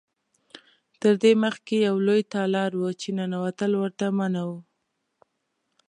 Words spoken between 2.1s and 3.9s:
تالار و چې ننوتل